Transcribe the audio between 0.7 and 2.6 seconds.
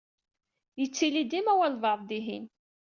Yettili dima walebɛaḍ dihin.